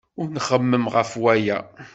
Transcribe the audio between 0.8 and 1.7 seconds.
ɣef waya.